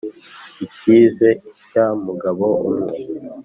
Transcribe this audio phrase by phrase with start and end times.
[0.65, 2.95] Ikigize icya Mugabo-umwe.